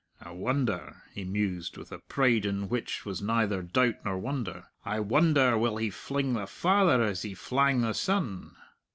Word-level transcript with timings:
I 0.19 0.31
wonder," 0.31 1.03
he 1.13 1.23
mused, 1.23 1.77
with 1.77 1.91
a 1.91 1.99
pride 1.99 2.43
in 2.43 2.69
which 2.69 3.05
was 3.05 3.21
neither 3.21 3.61
doubt 3.61 4.03
nor 4.03 4.17
wonder 4.17 4.65
"I 4.83 4.99
wonder 4.99 5.55
will 5.59 5.77
he 5.77 5.91
fling 5.91 6.33
the 6.33 6.47
father 6.47 7.03
as 7.03 7.21
he 7.21 7.35
flang 7.35 7.81
the 7.81 7.93
son!" 7.93 8.55